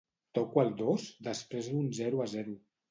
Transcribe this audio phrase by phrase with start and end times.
[0.37, 2.63] Toco el dos després d'un zero a zero.